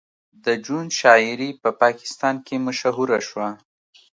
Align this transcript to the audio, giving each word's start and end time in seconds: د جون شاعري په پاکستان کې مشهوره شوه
د 0.45 0.47
جون 0.65 0.85
شاعري 0.99 1.49
په 1.61 1.69
پاکستان 1.81 2.35
کې 2.45 2.55
مشهوره 2.67 3.19
شوه 3.27 3.49